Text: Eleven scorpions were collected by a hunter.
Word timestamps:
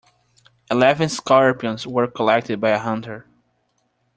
Eleven 0.71 1.07
scorpions 1.07 1.85
were 1.85 2.07
collected 2.07 2.59
by 2.59 2.69
a 2.71 2.79
hunter. 2.79 3.27